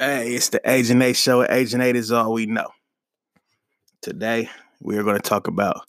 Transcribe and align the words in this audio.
Hey, 0.00 0.32
it's 0.32 0.48
the 0.48 0.62
Agent 0.64 1.02
8 1.02 1.14
show. 1.14 1.44
Agent 1.44 1.82
8 1.82 1.94
is 1.94 2.10
all 2.10 2.32
we 2.32 2.46
know. 2.46 2.68
Today, 4.00 4.48
we 4.80 4.96
are 4.96 5.02
going 5.02 5.16
to 5.16 5.20
talk 5.20 5.46
about 5.46 5.82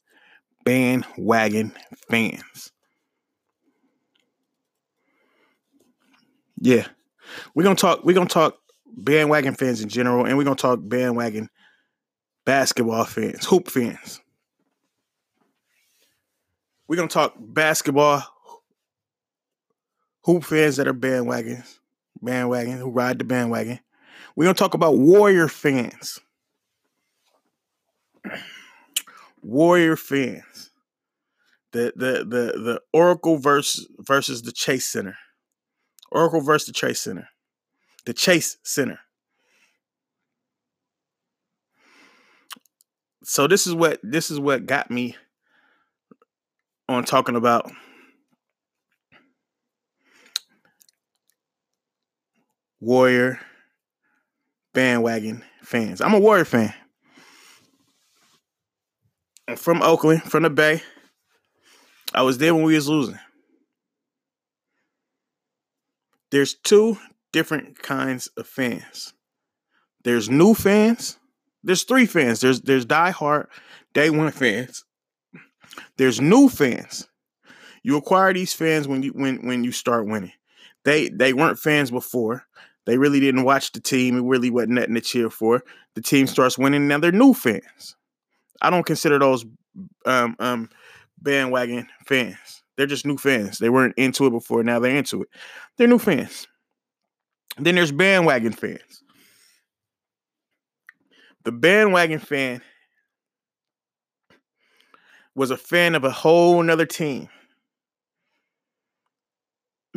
bandwagon 0.66 1.72
fans. 2.09 2.74
Yeah. 6.59 6.87
We're 7.55 7.63
going 7.63 7.77
to 7.77 7.82
talk 7.82 8.04
we're 8.04 8.13
going 8.13 8.27
to 8.27 8.34
talk 8.34 8.57
bandwagon 8.86 9.55
fans 9.55 9.79
in 9.79 9.88
general 9.88 10.25
and 10.25 10.38
we're 10.38 10.43
going 10.43 10.57
to 10.57 10.62
talk 10.62 10.80
bandwagon 10.82 11.50
basketball 12.43 13.05
fans, 13.05 13.46
hoop 13.46 13.70
fans. 13.70 14.20
We're 16.86 16.98
going 16.98 17.07
to 17.07 17.14
talk 17.14 17.36
basketball 17.39 18.25
hoop 20.25 20.43
fans 20.43 20.75
that 20.75 20.89
are 20.89 20.93
bandwagons, 20.93 21.80
bandwagon 22.21 22.78
who 22.78 22.89
ride 22.89 23.18
the 23.18 23.23
bandwagon. 23.23 23.80
We're 24.36 24.45
gonna 24.45 24.54
talk 24.54 24.73
about 24.73 24.98
Warrior 24.98 25.47
fans. 25.47 26.19
Warrior 29.42 29.96
fans. 29.96 30.71
The 31.71 31.93
the 31.96 32.12
the 32.26 32.60
the 32.60 32.82
Oracle 32.94 33.38
versus 33.38 33.88
versus 34.00 34.41
the 34.41 34.52
Chase 34.52 34.88
Center. 34.88 35.16
Oracle 36.12 36.41
versus 36.41 36.68
the 36.68 36.74
Chase 36.74 37.00
Center. 37.02 37.30
The 38.05 38.14
Chase 38.14 38.58
Center. 38.64 39.00
So 43.24 43.48
this 43.48 43.68
is 43.68 43.76
what 43.76 44.00
this 44.04 44.32
is 44.32 44.40
what 44.40 44.66
got 44.66 44.90
me 44.90 45.16
on 46.90 47.04
talking 47.04 47.36
about 47.36 47.72
Warrior 52.80 53.40
bandwagon 54.74 55.44
fans. 55.62 56.02
I'm 56.02 56.14
a 56.14 56.20
Warrior 56.20 56.46
fan. 56.46 56.74
I'm 59.48 59.55
from 59.55 59.82
Oakland, 59.82 60.24
from 60.24 60.44
the 60.44 60.50
Bay. 60.50 60.82
I 62.13 62.22
was 62.24 62.38
there 62.38 62.54
when 62.54 62.63
we 62.63 62.76
was 62.76 62.90
losing. 62.90 63.20
There's 66.31 66.53
two 66.53 66.97
different 67.31 67.81
kinds 67.81 68.28
of 68.38 68.47
fans. 68.47 69.13
There's 70.03 70.30
new 70.30 70.53
fans. 70.53 71.17
There's 71.63 71.83
three 71.83 72.06
fans. 72.06 72.39
There's 72.39 72.61
there's 72.61 72.85
die-hard 72.85 73.47
day 73.94 74.09
one 74.09 74.31
fans. 74.31 74.85
There's 75.97 76.19
new 76.19 76.50
fans. 76.50 77.08
You 77.83 77.97
acquire 77.97 78.33
these 78.33 78.53
fans 78.53 78.88
when 78.88 79.03
you 79.03 79.11
when 79.11 79.45
when 79.45 79.63
you 79.63 79.72
start 79.72 80.08
winning. 80.08 80.33
They 80.83 81.09
they 81.09 81.33
weren't 81.33 81.59
fans 81.59 81.91
before. 81.91 82.45
They 82.85 82.97
really 82.97 83.19
didn't 83.19 83.43
watch 83.43 83.71
the 83.71 83.79
team. 83.79 84.17
It 84.17 84.23
really 84.23 84.49
wasn't 84.49 84.73
nothing 84.73 84.95
to 84.95 85.01
cheer 85.01 85.29
for. 85.29 85.63
The 85.95 86.01
team 86.01 86.27
starts 86.27 86.57
winning. 86.57 86.88
Now 86.88 86.99
they're 86.99 87.11
new 87.11 87.33
fans. 87.33 87.95
I 88.61 88.69
don't 88.69 88.85
consider 88.85 89.19
those 89.19 89.45
um, 90.05 90.35
um, 90.39 90.69
bandwagon 91.21 91.88
fans. 92.05 92.63
They're 92.77 92.88
just 92.88 93.05
new 93.05 93.17
fans. 93.17 93.59
They 93.59 93.69
weren't 93.69 93.95
into 93.97 94.25
it 94.25 94.31
before. 94.31 94.63
Now 94.63 94.79
they're 94.79 94.95
into 94.95 95.23
it. 95.23 95.29
They're 95.77 95.88
new 95.88 95.99
fans. 95.99 96.47
Then 97.57 97.75
there's 97.75 97.91
bandwagon 97.91 98.53
fans. 98.53 99.03
The 101.43 101.51
bandwagon 101.51 102.19
fan 102.19 102.61
was 105.35 105.51
a 105.51 105.57
fan 105.57 105.95
of 105.95 106.03
a 106.03 106.11
whole 106.11 106.61
nother 106.61 106.85
team 106.85 107.29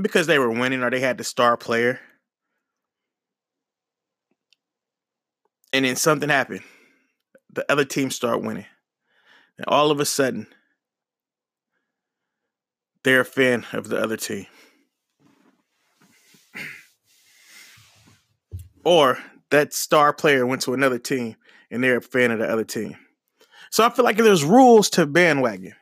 because 0.01 0.27
they 0.27 0.39
were 0.39 0.51
winning 0.51 0.83
or 0.83 0.91
they 0.91 1.01
had 1.01 1.19
the 1.19 1.25
star 1.25 1.57
player 1.57 2.01
and 5.75 5.85
then 5.85 5.97
something 5.97 6.29
happened. 6.29 6.63
The 7.53 7.71
other 7.71 7.85
team 7.85 8.11
start 8.11 8.43
winning. 8.43 8.67
And 9.59 9.67
all 9.69 9.91
of 9.91 9.99
a 9.99 10.05
sudden, 10.05 10.47
they're 13.03 13.21
a 13.21 13.25
fan 13.25 13.67
of 13.73 13.89
the 13.89 13.99
other 13.99 14.17
team. 14.17 14.47
or 18.85 19.19
that 19.51 19.73
star 19.73 20.13
player 20.13 20.47
went 20.47 20.63
to 20.63 20.75
another 20.75 20.99
team 20.99 21.37
and 21.71 21.83
they're 21.83 21.97
a 21.97 22.03
fan 22.03 22.31
of 22.31 22.39
the 22.39 22.49
other 22.49 22.65
team. 22.65 22.97
So 23.71 23.85
I 23.85 23.91
feel 23.91 24.05
like 24.05 24.17
there's 24.17 24.45
rules 24.45 24.91
to 24.91 25.07
bandwagon. 25.07 25.75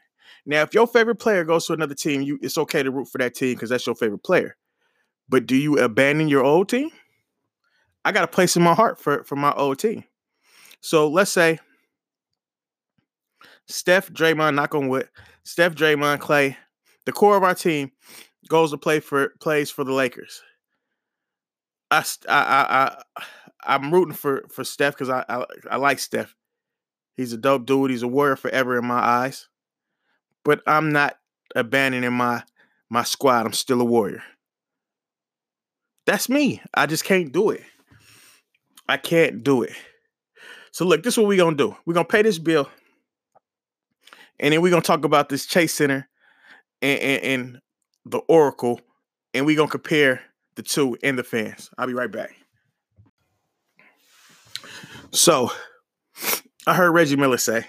Now, 0.47 0.62
if 0.62 0.72
your 0.72 0.87
favorite 0.87 1.16
player 1.16 1.45
goes 1.45 1.66
to 1.66 1.75
another 1.75 1.95
team, 1.95 2.22
you 2.22 2.39
it's 2.41 2.59
okay 2.59 2.83
to 2.83 2.91
root 2.91 3.09
for 3.09 3.19
that 3.19 3.34
team 3.34 3.55
because 3.55 3.71
that's 3.71 3.87
your 3.87 3.95
favorite 3.95 4.25
player. 4.25 4.56
But 5.28 5.47
do 5.47 5.56
you 5.56 5.78
abandon 5.78 6.28
your 6.28 6.43
old 6.43 6.69
team? 6.69 6.91
I 8.05 8.13
got 8.13 8.25
a 8.25 8.29
place 8.29 8.57
in 8.57 8.63
my 8.63 8.75
heart 8.75 8.99
for, 8.99 9.23
for 9.25 9.37
my 9.37 9.53
old 9.53 9.79
team. 9.79 10.05
So 10.81 11.09
let's 11.09 11.31
say 11.31 11.61
Steph, 13.67 14.11
Draymond, 14.11 14.55
knock 14.55 14.75
on 14.75 14.89
wood, 14.89 15.09
Steph, 15.45 15.75
Draymond, 15.75 16.21
Clay, 16.21 16.57
the 17.07 17.13
core 17.13 17.37
of 17.37 17.43
our 17.43 17.55
team 17.55 17.93
goes 18.49 18.71
to 18.71 18.79
play 18.79 19.01
for 19.01 19.31
plays 19.41 19.71
for 19.71 19.85
the 19.85 19.93
Lakers. 19.93 20.43
I 21.91 22.05
I 22.29 22.35
I, 23.17 23.25
I 23.65 23.75
am 23.75 23.93
rooting 23.93 24.15
for 24.15 24.45
for 24.49 24.65
Steph 24.65 24.95
because 24.95 25.11
I, 25.11 25.25
I 25.29 25.45
I 25.71 25.77
like 25.77 25.99
Steph. 25.99 26.34
He's 27.17 27.33
a 27.33 27.37
dope 27.37 27.67
dude. 27.67 27.91
He's 27.91 28.03
a 28.03 28.09
warrior 28.09 28.37
forever 28.37 28.79
in 28.79 28.87
my 28.87 28.99
eyes. 28.99 29.49
But 30.45 30.63
I'm 30.67 30.93
not 30.93 31.19
abandoning 31.55 32.13
my 32.13 32.43
my 32.91 33.05
squad. 33.05 33.47
I'm 33.47 33.53
still 33.53 33.81
a 33.81 33.84
warrior. 33.84 34.23
That's 36.07 36.29
me. 36.29 36.61
I 36.75 36.87
just 36.87 37.05
can't 37.05 37.33
do 37.33 37.51
it. 37.51 37.63
I 38.88 38.97
can't 38.97 39.43
do 39.43 39.62
it. 39.62 39.72
So 40.72 40.84
look, 40.84 41.03
this 41.03 41.15
is 41.15 41.19
what 41.19 41.28
we're 41.28 41.38
gonna 41.38 41.56
do. 41.56 41.76
We're 41.84 41.94
gonna 41.94 42.04
pay 42.04 42.22
this 42.22 42.38
bill, 42.38 42.69
and 44.41 44.53
then 44.53 44.62
we're 44.62 44.70
gonna 44.70 44.82
talk 44.82 45.04
about 45.04 45.28
this 45.28 45.47
Chase 45.47 45.75
Center 45.75 46.09
and, 46.81 47.00
and, 47.00 47.22
and 47.22 47.60
the 48.04 48.19
Oracle, 48.28 48.81
and 49.34 49.47
we're 49.47 49.56
gonna 49.56 49.71
compare 49.71 50.22
the 50.54 50.62
two 50.62 50.97
and 51.03 51.19
the 51.19 51.22
fans. 51.22 51.71
I'll 51.78 51.87
be 51.87 51.94
right 51.94 52.10
back. 52.10 52.34
So 55.10 55.50
I 56.66 56.75
heard 56.75 56.92
Reggie 56.92 57.16
Miller 57.16 57.37
say 57.37 57.66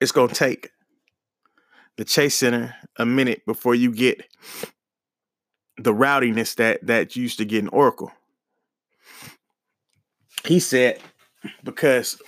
it's 0.00 0.12
gonna 0.12 0.32
take 0.32 0.70
the 1.96 2.04
Chase 2.04 2.36
Center 2.36 2.76
a 2.96 3.04
minute 3.04 3.42
before 3.44 3.74
you 3.74 3.92
get 3.92 4.22
the 5.76 5.92
rowdiness 5.92 6.54
that 6.56 6.86
that 6.86 7.16
you 7.16 7.22
used 7.22 7.38
to 7.38 7.44
get 7.44 7.58
in 7.58 7.68
Oracle. 7.68 8.12
He 10.44 10.60
said 10.60 11.00
because 11.64 12.20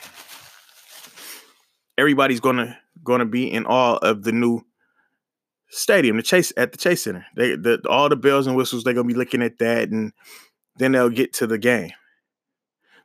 everybody's 1.97 2.41
gonna 2.41 2.79
gonna 3.05 3.27
be 3.27 3.51
in 3.51 3.67
awe 3.67 3.99
of 4.03 4.25
the 4.25 4.33
new 4.33 4.63
stadium, 5.71 6.17
the 6.17 6.23
Chase 6.23 6.53
at 6.57 6.73
the 6.73 6.79
Chase 6.79 7.05
Center. 7.05 7.25
They 7.37 7.57
the 7.57 7.81
all 7.89 8.09
the 8.09 8.17
bells 8.17 8.47
and 8.47 8.57
whistles 8.57 8.85
they're 8.85 8.95
gonna 8.95 9.09
be 9.09 9.15
looking 9.15 9.43
at 9.43 9.59
that, 9.59 9.91
and 9.91 10.13
then 10.77 10.93
they'll 10.93 11.11
get 11.11 11.33
to 11.35 11.47
the 11.47 11.59
game. 11.59 11.93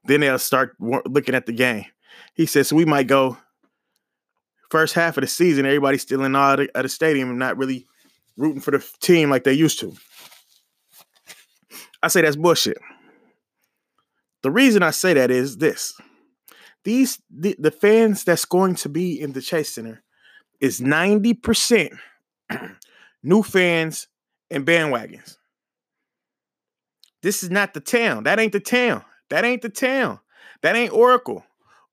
Then 0.05 0.21
they'll 0.21 0.39
start 0.39 0.75
looking 0.79 1.35
at 1.35 1.45
the 1.45 1.53
game. 1.53 1.85
He 2.33 2.45
says 2.45 2.69
so 2.69 2.75
we 2.75 2.85
might 2.85 3.07
go 3.07 3.37
first 4.69 4.93
half 4.93 5.17
of 5.17 5.21
the 5.21 5.27
season. 5.27 5.65
Everybody's 5.65 6.01
still 6.01 6.23
in 6.23 6.35
awe 6.35 6.53
of 6.53 6.83
the 6.83 6.89
stadium 6.89 7.29
and 7.29 7.39
not 7.39 7.57
really 7.57 7.87
rooting 8.37 8.61
for 8.61 8.71
the 8.71 8.85
team 8.99 9.29
like 9.29 9.43
they 9.43 9.53
used 9.53 9.79
to. 9.79 9.95
I 12.03 12.07
say 12.07 12.21
that's 12.21 12.35
bullshit. 12.35 12.77
The 14.45 14.51
reason 14.51 14.83
I 14.83 14.91
say 14.91 15.15
that 15.15 15.31
is 15.31 15.57
this. 15.57 15.99
These 16.83 17.19
the, 17.35 17.55
the 17.57 17.71
fans 17.71 18.23
that's 18.23 18.45
going 18.45 18.75
to 18.75 18.89
be 18.89 19.19
in 19.19 19.33
the 19.33 19.41
Chase 19.41 19.73
Center 19.73 20.03
is 20.61 20.79
90% 20.79 21.97
new 23.23 23.41
fans 23.41 24.07
and 24.51 24.63
bandwagons. 24.63 25.37
This 27.23 27.41
is 27.41 27.49
not 27.49 27.73
the 27.73 27.79
town. 27.79 28.25
That 28.25 28.39
ain't 28.39 28.51
the 28.51 28.59
town. 28.59 29.03
That 29.31 29.45
ain't 29.45 29.63
the 29.63 29.69
town. 29.69 30.19
That 30.61 30.75
ain't 30.75 30.93
Oracle. 30.93 31.43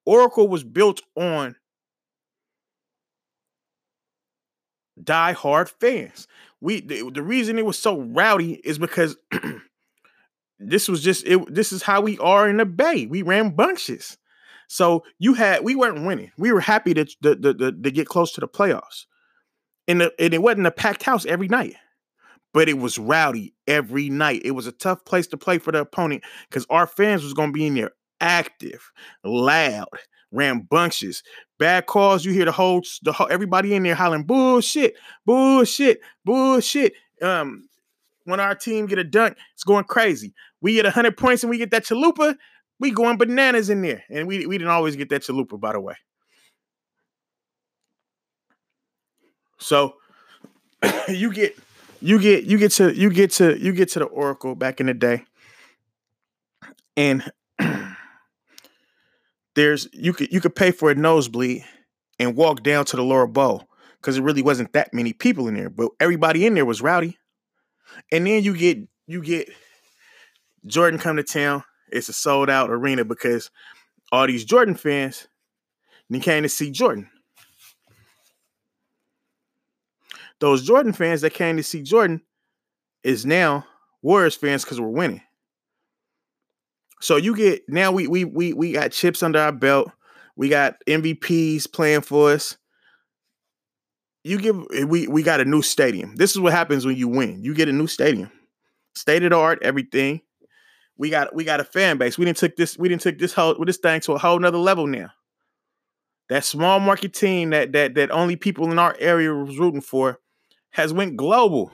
Oracle 0.04 0.46
was 0.46 0.62
built 0.62 1.00
on 1.16 1.56
die-hard 5.02 5.70
fans. 5.70 6.28
We 6.60 6.82
the, 6.82 7.10
the 7.10 7.22
reason 7.22 7.58
it 7.58 7.64
was 7.64 7.78
so 7.78 7.98
rowdy 7.98 8.60
is 8.62 8.78
because 8.78 9.16
this 10.62 10.88
was 10.88 11.02
just 11.02 11.26
it. 11.26 11.52
This 11.52 11.72
is 11.72 11.82
how 11.82 12.00
we 12.00 12.18
are 12.18 12.48
in 12.48 12.58
the 12.58 12.66
Bay. 12.66 13.06
We 13.06 13.22
ran 13.22 13.50
bunches. 13.50 14.18
So 14.68 15.04
you 15.18 15.34
had 15.34 15.64
we 15.64 15.74
weren't 15.74 16.06
winning. 16.06 16.30
We 16.38 16.52
were 16.52 16.60
happy 16.60 16.94
to 16.94 17.04
to, 17.22 17.36
to, 17.36 17.72
to 17.72 17.90
get 17.90 18.06
close 18.06 18.32
to 18.32 18.40
the 18.40 18.48
playoffs. 18.48 19.06
And, 19.88 20.00
the, 20.00 20.12
and 20.18 20.32
it 20.32 20.40
wasn't 20.40 20.66
a 20.66 20.70
packed 20.70 21.02
house 21.02 21.26
every 21.26 21.48
night, 21.48 21.74
but 22.54 22.68
it 22.68 22.78
was 22.78 22.98
rowdy 22.98 23.52
every 23.66 24.08
night. 24.08 24.42
It 24.44 24.52
was 24.52 24.68
a 24.68 24.72
tough 24.72 25.04
place 25.04 25.26
to 25.28 25.36
play 25.36 25.58
for 25.58 25.72
the 25.72 25.80
opponent 25.80 26.22
because 26.48 26.66
our 26.70 26.86
fans 26.86 27.24
was 27.24 27.34
gonna 27.34 27.52
be 27.52 27.66
in 27.66 27.74
there 27.74 27.90
active, 28.20 28.92
loud, 29.24 29.88
rambunctious, 30.30 31.22
bad 31.58 31.86
calls. 31.86 32.24
You 32.24 32.32
hear 32.32 32.44
the 32.44 32.52
whole 32.52 32.82
the 33.02 33.12
whole 33.12 33.28
everybody 33.30 33.74
in 33.74 33.82
there 33.82 33.94
hollering 33.94 34.24
bullshit, 34.24 34.94
bullshit, 35.26 36.00
bullshit. 36.24 36.94
Um, 37.20 37.68
when 38.24 38.40
our 38.40 38.54
team 38.54 38.86
get 38.86 38.98
a 38.98 39.04
dunk, 39.04 39.36
it's 39.52 39.64
going 39.64 39.84
crazy. 39.84 40.32
We 40.62 40.74
get 40.74 40.84
100 40.84 41.16
points 41.16 41.42
and 41.42 41.50
we 41.50 41.58
get 41.58 41.72
that 41.72 41.84
chalupa, 41.84 42.36
we 42.78 42.92
going 42.92 43.18
bananas 43.18 43.68
in 43.68 43.82
there. 43.82 44.04
And 44.08 44.26
we, 44.26 44.46
we 44.46 44.56
didn't 44.56 44.70
always 44.70 44.96
get 44.96 45.10
that 45.10 45.22
chalupa, 45.22 45.60
by 45.60 45.72
the 45.72 45.80
way. 45.80 45.96
So 49.58 49.94
you 51.08 51.32
get 51.32 51.56
you 52.00 52.20
get 52.20 52.44
you 52.44 52.58
get 52.58 52.72
to 52.72 52.92
you 52.92 53.10
get 53.10 53.30
to 53.32 53.58
you 53.58 53.72
get 53.72 53.90
to 53.90 54.00
the 54.00 54.06
Oracle 54.06 54.54
back 54.54 54.80
in 54.80 54.86
the 54.86 54.94
day. 54.94 55.24
And 56.96 57.30
there's 59.54 59.88
you 59.92 60.12
could 60.12 60.32
you 60.32 60.40
could 60.40 60.54
pay 60.54 60.70
for 60.70 60.90
a 60.90 60.94
nosebleed 60.94 61.64
and 62.18 62.36
walk 62.36 62.62
down 62.62 62.84
to 62.86 62.96
the 62.96 63.02
lower 63.02 63.26
bowl 63.26 63.68
because 64.00 64.18
it 64.18 64.22
really 64.22 64.42
wasn't 64.42 64.72
that 64.72 64.92
many 64.92 65.12
people 65.12 65.46
in 65.46 65.54
there, 65.54 65.70
but 65.70 65.90
everybody 66.00 66.44
in 66.44 66.54
there 66.54 66.66
was 66.66 66.82
rowdy. 66.82 67.18
And 68.10 68.26
then 68.26 68.42
you 68.42 68.56
get 68.56 68.78
you 69.06 69.22
get 69.22 69.48
Jordan 70.66 70.98
come 70.98 71.16
to 71.16 71.22
town. 71.22 71.64
It's 71.90 72.08
a 72.08 72.12
sold 72.12 72.48
out 72.48 72.70
arena 72.70 73.04
because 73.04 73.50
all 74.10 74.26
these 74.26 74.44
Jordan 74.44 74.74
fans 74.74 75.28
they 76.10 76.20
came 76.20 76.42
to 76.42 76.48
see 76.48 76.70
Jordan. 76.70 77.08
Those 80.40 80.64
Jordan 80.64 80.92
fans 80.92 81.20
that 81.22 81.34
came 81.34 81.56
to 81.56 81.62
see 81.62 81.82
Jordan 81.82 82.20
is 83.02 83.24
now 83.24 83.64
Warriors 84.02 84.34
fans 84.34 84.64
because 84.64 84.80
we're 84.80 84.88
winning. 84.88 85.22
So 87.00 87.16
you 87.16 87.34
get 87.34 87.62
now 87.68 87.92
we 87.92 88.06
we 88.06 88.24
we 88.24 88.52
we 88.52 88.72
got 88.72 88.92
chips 88.92 89.22
under 89.22 89.38
our 89.38 89.52
belt. 89.52 89.90
We 90.36 90.48
got 90.48 90.76
MVPs 90.86 91.72
playing 91.72 92.02
for 92.02 92.32
us 92.32 92.56
you 94.24 94.38
give 94.38 94.56
eh, 94.74 94.84
we 94.84 95.06
we 95.08 95.22
got 95.22 95.40
a 95.40 95.44
new 95.44 95.62
stadium. 95.62 96.16
This 96.16 96.30
is 96.30 96.40
what 96.40 96.52
happens 96.52 96.86
when 96.86 96.96
you 96.96 97.08
win. 97.08 97.42
You 97.42 97.54
get 97.54 97.68
a 97.68 97.72
new 97.72 97.86
stadium, 97.86 98.30
state 98.94 99.22
of 99.22 99.30
the 99.30 99.36
art, 99.36 99.60
everything. 99.62 100.20
We 100.96 101.10
got 101.10 101.34
we 101.34 101.44
got 101.44 101.60
a 101.60 101.64
fan 101.64 101.98
base. 101.98 102.18
We 102.18 102.24
didn't 102.24 102.38
took 102.38 102.56
this 102.56 102.78
we 102.78 102.88
didn't 102.88 103.02
took 103.02 103.18
this 103.18 103.32
whole 103.32 103.62
this 103.64 103.78
thing 103.78 104.00
to 104.02 104.12
a 104.12 104.18
whole 104.18 104.38
nother 104.38 104.58
level 104.58 104.86
now. 104.86 105.10
That 106.28 106.44
small 106.44 106.80
market 106.80 107.12
team 107.14 107.50
that 107.50 107.72
that 107.72 107.94
that 107.94 108.10
only 108.10 108.36
people 108.36 108.70
in 108.70 108.78
our 108.78 108.96
area 108.98 109.34
was 109.34 109.58
rooting 109.58 109.80
for 109.80 110.18
has 110.70 110.92
went 110.92 111.16
global. 111.16 111.72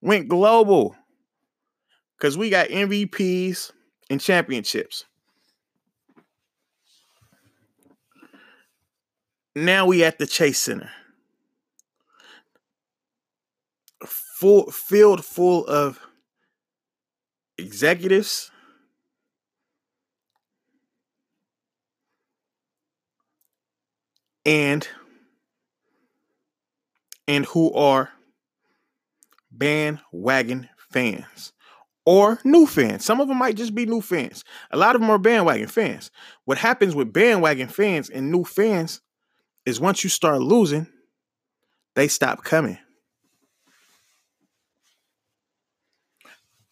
Went 0.00 0.28
global. 0.28 0.96
Cause 2.20 2.38
we 2.38 2.50
got 2.50 2.68
MVPs 2.68 3.72
and 4.08 4.20
championships. 4.20 5.06
Now 9.56 9.86
we 9.86 10.04
at 10.04 10.18
the 10.18 10.26
Chase 10.26 10.60
Center. 10.60 10.90
full 14.42 14.72
filled 14.72 15.24
full 15.24 15.64
of 15.66 16.00
executives 17.62 18.50
and 24.44 24.86
and 27.28 27.46
who 27.46 27.72
are 27.72 28.10
bandwagon 29.50 30.68
fans 30.90 31.52
or 32.04 32.40
new 32.44 32.66
fans. 32.66 33.04
Some 33.04 33.20
of 33.20 33.28
them 33.28 33.38
might 33.38 33.56
just 33.56 33.74
be 33.74 33.86
new 33.86 34.00
fans. 34.00 34.44
A 34.72 34.76
lot 34.76 34.94
of 34.94 35.00
them 35.00 35.10
are 35.10 35.18
bandwagon 35.18 35.68
fans. 35.68 36.10
What 36.44 36.58
happens 36.58 36.94
with 36.94 37.12
bandwagon 37.12 37.68
fans 37.68 38.10
and 38.10 38.32
new 38.32 38.44
fans 38.44 39.00
is 39.64 39.80
once 39.80 40.02
you 40.02 40.10
start 40.10 40.42
losing, 40.42 40.88
they 41.94 42.08
stop 42.08 42.42
coming. 42.42 42.78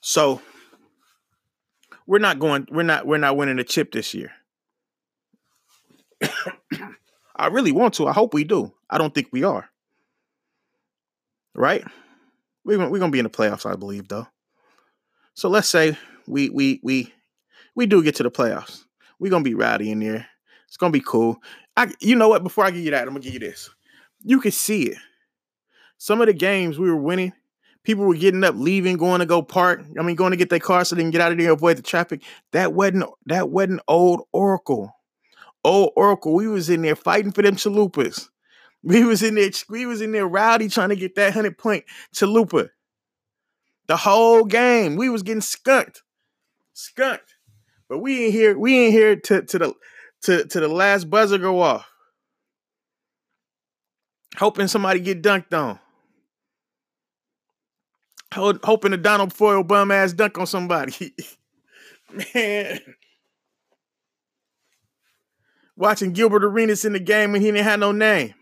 So 0.00 0.42
we're 2.10 2.18
not 2.18 2.40
going 2.40 2.66
we're 2.72 2.82
not 2.82 3.06
we're 3.06 3.18
not 3.18 3.36
winning 3.36 3.60
a 3.60 3.64
chip 3.64 3.92
this 3.92 4.14
year. 4.14 4.32
I 7.36 7.46
really 7.46 7.70
want 7.70 7.94
to. 7.94 8.08
I 8.08 8.12
hope 8.12 8.34
we 8.34 8.42
do. 8.42 8.72
I 8.90 8.98
don't 8.98 9.14
think 9.14 9.28
we 9.30 9.44
are. 9.44 9.70
Right? 11.54 11.84
We're 12.64 12.78
gonna, 12.78 12.90
we're 12.90 12.98
gonna 12.98 13.12
be 13.12 13.20
in 13.20 13.24
the 13.24 13.30
playoffs, 13.30 13.64
I 13.64 13.76
believe, 13.76 14.08
though. 14.08 14.26
So 15.34 15.48
let's 15.48 15.68
say 15.68 15.96
we 16.26 16.50
we 16.50 16.80
we 16.82 17.14
we 17.76 17.86
do 17.86 18.02
get 18.02 18.16
to 18.16 18.24
the 18.24 18.30
playoffs. 18.30 18.82
We're 19.20 19.30
gonna 19.30 19.44
be 19.44 19.54
rowdy 19.54 19.92
in 19.92 20.00
there. 20.00 20.26
It's 20.66 20.76
gonna 20.76 20.90
be 20.90 21.04
cool. 21.06 21.40
I 21.76 21.92
you 22.00 22.16
know 22.16 22.28
what? 22.28 22.42
Before 22.42 22.64
I 22.64 22.72
give 22.72 22.82
you 22.82 22.90
that, 22.90 23.02
I'm 23.02 23.10
gonna 23.14 23.20
give 23.20 23.34
you 23.34 23.38
this. 23.38 23.70
You 24.24 24.40
can 24.40 24.50
see 24.50 24.82
it. 24.88 24.98
Some 25.96 26.20
of 26.20 26.26
the 26.26 26.32
games 26.32 26.76
we 26.76 26.90
were 26.90 26.96
winning, 26.96 27.34
people 27.84 28.04
were 28.04 28.14
getting 28.14 28.44
up, 28.44 28.54
leaving, 28.56 28.96
going 28.96 29.20
to 29.20 29.26
go 29.26 29.42
park. 29.42 29.84
I 29.98 30.02
mean, 30.02 30.16
going 30.16 30.32
to 30.32 30.36
get 30.36 30.50
their 30.50 30.58
car 30.58 30.84
so 30.84 30.96
they 30.96 31.02
can 31.02 31.10
get 31.10 31.20
out 31.20 31.32
of 31.32 31.38
there, 31.38 31.52
avoid 31.52 31.78
the 31.78 31.82
traffic. 31.82 32.22
That 32.52 32.72
wasn't 32.72 33.04
that 33.26 33.50
wasn't 33.50 33.80
old 33.88 34.22
Oracle. 34.32 34.94
Old 35.62 35.92
Oracle, 35.96 36.34
we 36.34 36.46
was 36.46 36.70
in 36.70 36.82
there 36.82 36.96
fighting 36.96 37.32
for 37.32 37.42
them 37.42 37.56
chalupas. 37.56 38.28
We 38.82 39.04
was 39.04 39.22
in 39.22 39.34
there, 39.34 39.50
we 39.68 39.84
was 39.84 40.00
in 40.00 40.12
there 40.12 40.26
rowdy 40.26 40.68
trying 40.68 40.88
to 40.88 40.96
get 40.96 41.14
that 41.16 41.34
hundred 41.34 41.58
point 41.58 41.84
chalupa. 42.14 42.70
The 43.88 43.96
whole 43.96 44.44
game, 44.44 44.96
we 44.96 45.10
was 45.10 45.22
getting 45.22 45.42
skunked, 45.42 46.02
skunked. 46.72 47.34
But 47.88 47.98
we 47.98 48.26
ain't 48.26 48.32
here. 48.32 48.56
We 48.56 48.78
ain't 48.78 48.92
here 48.92 49.16
to 49.16 49.42
to 49.42 49.58
the 49.58 49.74
to 50.22 50.44
to 50.44 50.60
the 50.60 50.68
last 50.68 51.10
buzzer 51.10 51.38
go 51.38 51.60
off. 51.60 51.86
Hoping 54.36 54.68
somebody 54.68 55.00
get 55.00 55.22
dunked 55.22 55.52
on 55.52 55.80
hoping 58.32 58.92
Adonal 58.92 59.30
Foyle 59.30 59.64
bum 59.64 59.90
ass 59.90 60.12
dunk 60.12 60.38
on 60.38 60.46
somebody. 60.46 61.14
Man. 62.34 62.80
Watching 65.76 66.12
Gilbert 66.12 66.44
Arenas 66.44 66.84
in 66.84 66.92
the 66.92 67.00
game 67.00 67.32
when 67.32 67.40
he 67.40 67.48
didn't 67.48 67.64
have 67.64 67.80
no 67.80 67.92
name. 67.92 68.34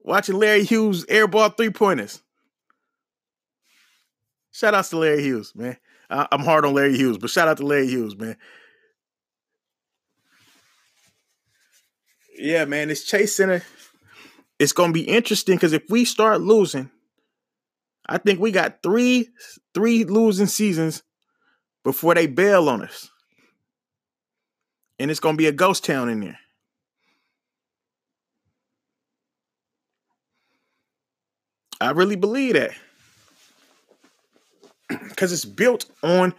Watching 0.00 0.36
Larry 0.36 0.64
Hughes 0.64 1.04
airball 1.06 1.56
three 1.56 1.70
pointers. 1.70 2.22
Shout 4.52 4.74
out 4.74 4.84
to 4.86 4.98
Larry 4.98 5.22
Hughes, 5.22 5.52
man. 5.54 5.76
I, 6.08 6.26
am 6.32 6.40
hard 6.40 6.64
on 6.64 6.72
Larry 6.72 6.96
Hughes, 6.96 7.18
but 7.18 7.28
shout 7.28 7.48
out 7.48 7.58
to 7.58 7.66
Larry 7.66 7.88
Hughes, 7.88 8.16
man. 8.16 8.36
Yeah, 12.38 12.64
man, 12.64 12.88
this 12.88 13.04
Chase 13.04 13.36
Center 13.36 13.62
it's 14.58 14.72
going 14.72 14.90
to 14.90 14.94
be 14.94 15.08
interesting 15.08 15.56
because 15.56 15.72
if 15.72 15.82
we 15.88 16.04
start 16.04 16.40
losing, 16.40 16.90
I 18.06 18.18
think 18.18 18.40
we 18.40 18.52
got 18.52 18.82
three 18.82 19.28
three 19.74 20.04
losing 20.04 20.46
seasons 20.46 21.02
before 21.84 22.14
they 22.14 22.26
bail 22.26 22.68
on 22.68 22.82
us, 22.82 23.10
and 24.98 25.10
it's 25.10 25.20
going 25.20 25.34
to 25.34 25.38
be 25.38 25.46
a 25.46 25.52
ghost 25.52 25.84
town 25.84 26.08
in 26.08 26.20
there. 26.20 26.38
I 31.80 31.90
really 31.90 32.16
believe 32.16 32.54
that 32.54 32.72
because 34.88 35.32
it's 35.32 35.44
built 35.44 35.86
on 36.02 36.34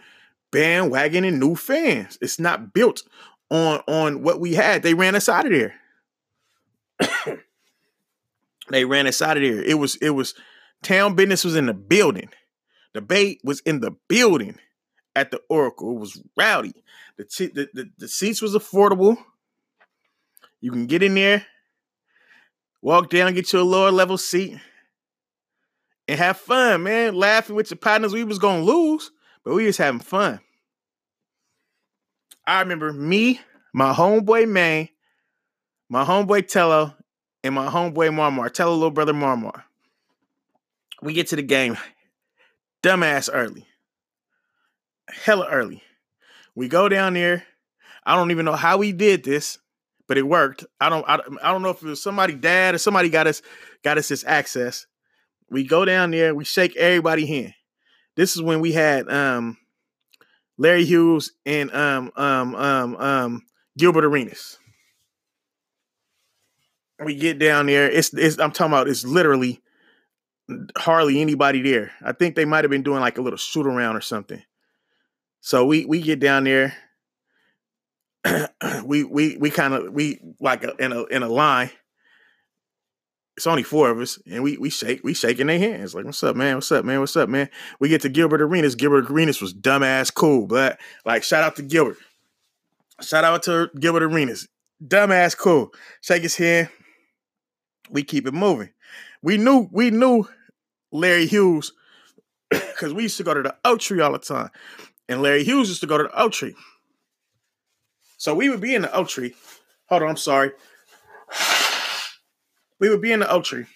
bandwagon 0.50 1.24
and 1.24 1.38
new 1.38 1.54
fans. 1.54 2.18
It's 2.20 2.38
not 2.38 2.72
built 2.72 3.02
on 3.50 3.80
on 3.86 4.22
what 4.22 4.40
we 4.40 4.54
had. 4.54 4.82
They 4.82 4.94
ran 4.94 5.14
us 5.14 5.28
out 5.28 5.46
of 5.46 5.52
there. 5.52 5.74
They 8.70 8.84
ran 8.84 9.06
us 9.06 9.22
out 9.22 9.36
of 9.36 9.42
there. 9.42 9.62
It 9.62 9.78
was 9.78 9.96
it 9.96 10.10
was 10.10 10.34
town 10.82 11.14
business 11.14 11.44
was 11.44 11.56
in 11.56 11.66
the 11.66 11.74
building. 11.74 12.30
The 12.94 13.00
bait 13.00 13.40
was 13.44 13.60
in 13.60 13.80
the 13.80 13.92
building 14.08 14.58
at 15.14 15.30
the 15.30 15.40
Oracle. 15.48 15.96
It 15.96 16.00
was 16.00 16.22
rowdy. 16.36 16.84
The, 17.16 17.24
t- 17.24 17.46
the, 17.46 17.68
the, 17.74 17.90
the 17.98 18.08
seats 18.08 18.40
was 18.40 18.54
affordable. 18.54 19.16
You 20.60 20.70
can 20.70 20.86
get 20.86 21.02
in 21.02 21.14
there, 21.14 21.46
walk 22.82 23.10
down, 23.10 23.34
get 23.34 23.52
you 23.52 23.60
a 23.60 23.62
lower 23.62 23.90
level 23.90 24.18
seat, 24.18 24.58
and 26.06 26.18
have 26.18 26.38
fun, 26.38 26.82
man. 26.84 27.14
Laughing 27.14 27.54
with 27.54 27.70
your 27.70 27.78
partners. 27.78 28.12
We 28.12 28.24
was 28.24 28.38
gonna 28.38 28.62
lose, 28.62 29.10
but 29.44 29.54
we 29.54 29.66
was 29.66 29.76
having 29.76 30.00
fun. 30.00 30.40
I 32.46 32.60
remember 32.60 32.92
me, 32.92 33.40
my 33.72 33.92
homeboy 33.92 34.48
May, 34.48 34.92
my 35.88 36.04
homeboy 36.04 36.48
Tello, 36.48 36.94
and 37.44 37.54
my 37.54 37.68
homeboy 37.68 38.12
Marmar, 38.12 38.52
tell 38.52 38.70
a 38.70 38.74
little 38.74 38.90
brother 38.90 39.12
Marmar. 39.12 39.64
We 41.02 41.12
get 41.12 41.28
to 41.28 41.36
the 41.36 41.42
game, 41.42 41.76
dumbass 42.82 43.30
early, 43.32 43.66
hella 45.08 45.48
early. 45.48 45.82
We 46.54 46.68
go 46.68 46.88
down 46.88 47.14
there. 47.14 47.44
I 48.04 48.16
don't 48.16 48.30
even 48.30 48.44
know 48.44 48.56
how 48.56 48.78
we 48.78 48.92
did 48.92 49.22
this, 49.22 49.58
but 50.08 50.18
it 50.18 50.26
worked. 50.26 50.64
I 50.80 50.88
don't. 50.88 51.04
I, 51.08 51.20
I 51.42 51.52
don't 51.52 51.62
know 51.62 51.70
if 51.70 51.82
it 51.82 51.88
was 51.88 52.02
somebody 52.02 52.34
dad 52.34 52.74
or 52.74 52.78
somebody 52.78 53.10
got 53.10 53.26
us 53.26 53.42
got 53.84 53.98
us 53.98 54.08
this 54.08 54.24
access. 54.26 54.86
We 55.50 55.64
go 55.64 55.84
down 55.84 56.10
there. 56.10 56.34
We 56.34 56.44
shake 56.44 56.76
everybody 56.76 57.26
hand. 57.26 57.54
This 58.16 58.34
is 58.34 58.42
when 58.42 58.60
we 58.60 58.72
had 58.72 59.08
um, 59.08 59.56
Larry 60.56 60.84
Hughes 60.84 61.32
and 61.46 61.70
um, 61.72 62.10
um, 62.16 62.54
um, 62.56 62.96
um, 62.96 63.42
Gilbert 63.78 64.04
Arenas. 64.04 64.58
We 67.04 67.14
get 67.14 67.38
down 67.38 67.66
there. 67.66 67.90
It's, 67.90 68.12
it's 68.14 68.38
I'm 68.38 68.52
talking 68.52 68.72
about. 68.72 68.88
It's 68.88 69.04
literally 69.04 69.62
hardly 70.76 71.20
anybody 71.20 71.62
there. 71.62 71.92
I 72.02 72.12
think 72.12 72.34
they 72.34 72.44
might 72.44 72.64
have 72.64 72.70
been 72.70 72.82
doing 72.82 73.00
like 73.00 73.18
a 73.18 73.22
little 73.22 73.36
shoot 73.36 73.66
around 73.66 73.96
or 73.96 74.00
something. 74.00 74.42
So 75.40 75.64
we 75.64 75.84
we 75.84 76.00
get 76.00 76.20
down 76.20 76.44
there. 76.44 76.74
we 78.84 79.04
we 79.04 79.36
we 79.36 79.50
kind 79.50 79.74
of 79.74 79.92
we 79.92 80.20
like 80.40 80.64
a, 80.64 80.74
in 80.76 80.92
a 80.92 81.04
in 81.04 81.22
a 81.22 81.28
line. 81.28 81.70
It's 83.36 83.46
only 83.46 83.62
four 83.62 83.88
of 83.88 84.00
us, 84.00 84.20
and 84.28 84.42
we 84.42 84.56
we 84.56 84.68
shake 84.68 85.04
we 85.04 85.14
shaking 85.14 85.46
their 85.46 85.60
hands 85.60 85.94
like, 85.94 86.04
"What's 86.04 86.24
up, 86.24 86.34
man? 86.34 86.56
What's 86.56 86.72
up, 86.72 86.84
man? 86.84 86.98
What's 86.98 87.16
up, 87.16 87.28
man?" 87.28 87.48
We 87.78 87.88
get 87.88 88.00
to 88.02 88.08
Gilbert 88.08 88.42
Arenas. 88.42 88.74
Gilbert 88.74 89.08
Arenas 89.10 89.40
was 89.40 89.54
dumbass 89.54 90.12
cool, 90.12 90.48
but 90.48 90.78
like 91.04 91.22
shout 91.22 91.44
out 91.44 91.54
to 91.56 91.62
Gilbert. 91.62 91.98
Shout 93.00 93.22
out 93.22 93.44
to 93.44 93.70
Gilbert 93.78 94.02
Arenas. 94.02 94.48
Dumbass 94.84 95.36
cool. 95.36 95.72
Shake 96.00 96.22
his 96.22 96.36
hand. 96.36 96.68
We 97.90 98.02
keep 98.02 98.26
it 98.26 98.34
moving. 98.34 98.70
We 99.22 99.36
knew 99.36 99.68
we 99.72 99.90
knew 99.90 100.28
Larry 100.92 101.26
Hughes 101.26 101.72
because 102.50 102.92
we 102.92 103.04
used 103.04 103.16
to 103.18 103.24
go 103.24 103.34
to 103.34 103.42
the 103.42 103.56
Oak 103.64 103.80
Tree 103.80 104.00
all 104.00 104.12
the 104.12 104.18
time, 104.18 104.50
and 105.08 105.22
Larry 105.22 105.44
Hughes 105.44 105.68
used 105.68 105.80
to 105.80 105.86
go 105.86 105.98
to 105.98 106.04
the 106.04 106.20
Oak 106.20 106.32
Tree. 106.32 106.54
So 108.16 108.34
we 108.34 108.48
would 108.48 108.60
be 108.60 108.74
in 108.74 108.82
the 108.82 108.92
Oak 108.92 109.08
Tree. 109.08 109.34
Hold 109.88 110.02
on, 110.02 110.10
I'm 110.10 110.16
sorry. 110.16 110.52
We 112.80 112.88
would 112.88 113.02
be 113.02 113.10
in 113.10 113.18
the 113.18 113.28
Oak 113.28 113.42
Tree. 113.42 113.66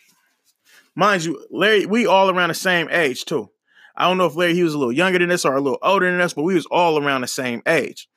Mind 0.95 1.25
you, 1.25 1.45
Larry, 1.51 1.87
we 1.87 2.07
all 2.07 2.31
around 2.31 2.51
the 2.51 2.55
same 2.55 2.89
age 2.89 3.25
too. 3.25 3.51
I 3.97 4.05
don't 4.05 4.17
know 4.17 4.27
if 4.27 4.37
Larry 4.37 4.55
Hughes 4.55 4.67
was 4.67 4.75
a 4.75 4.79
little 4.79 4.93
younger 4.93 5.19
than 5.19 5.33
us 5.33 5.45
or 5.45 5.57
a 5.57 5.61
little 5.61 5.81
older 5.83 6.09
than 6.09 6.21
us, 6.21 6.35
but 6.35 6.45
we 6.45 6.55
was 6.55 6.67
all 6.67 7.03
around 7.03 7.23
the 7.23 7.27
same 7.27 7.63
age. 7.67 8.09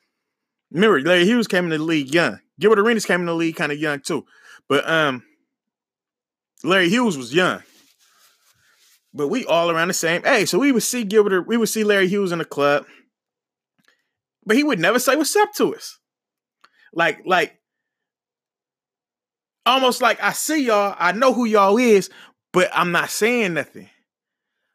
Remember, 0.70 1.00
Larry 1.00 1.24
Hughes 1.24 1.48
came 1.48 1.64
in 1.64 1.70
the 1.70 1.78
league 1.78 2.14
young. 2.14 2.38
Gilbert 2.60 2.78
Arenas 2.78 3.04
came 3.04 3.20
in 3.20 3.26
the 3.26 3.34
league 3.34 3.56
kind 3.56 3.72
of 3.72 3.78
young 3.78 4.00
too. 4.00 4.24
But 4.68 4.88
um 4.88 5.24
Larry 6.64 6.88
Hughes 6.88 7.16
was 7.16 7.34
young. 7.34 7.62
But 9.12 9.28
we 9.28 9.44
all 9.46 9.70
around 9.70 9.88
the 9.88 9.94
same 9.94 10.22
Hey, 10.22 10.44
So 10.44 10.58
we 10.58 10.72
would 10.72 10.82
see 10.82 11.04
Gilbert, 11.04 11.46
we 11.46 11.56
would 11.56 11.68
see 11.68 11.84
Larry 11.84 12.08
Hughes 12.08 12.32
in 12.32 12.38
the 12.38 12.44
club. 12.44 12.84
But 14.44 14.56
he 14.56 14.64
would 14.64 14.78
never 14.78 14.98
say 14.98 15.16
what's 15.16 15.34
up 15.34 15.52
to 15.54 15.74
us. 15.74 15.98
Like, 16.92 17.22
like, 17.24 17.58
almost 19.64 20.00
like 20.00 20.22
I 20.22 20.32
see 20.32 20.64
y'all, 20.66 20.94
I 20.98 21.12
know 21.12 21.32
who 21.32 21.44
y'all 21.44 21.76
is, 21.78 22.10
but 22.52 22.70
I'm 22.72 22.92
not 22.92 23.10
saying 23.10 23.54
nothing. 23.54 23.90